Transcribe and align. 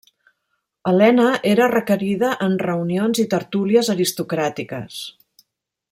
Elena 0.91 1.27
era 1.51 1.67
requerida 1.73 2.31
en 2.47 2.57
reunions 2.65 3.23
i 3.25 3.29
tertúlies 3.35 3.93
aristocràtiques. 3.99 4.99